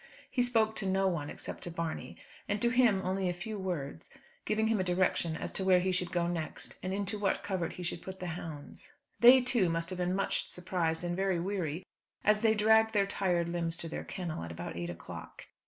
[0.31, 2.17] He spoke to no one, except to Barney,
[2.49, 4.09] and to him only a few words;
[4.45, 7.73] giving him a direction as to where he should go next, and into what covert
[7.73, 8.91] he should put the hounds.
[9.19, 11.85] They, too, must have been much surprised and very weary,
[12.23, 15.45] as they dragged their tired limbs to their kennel, at about eight o'clock.